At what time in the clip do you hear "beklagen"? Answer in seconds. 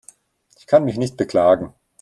1.15-1.75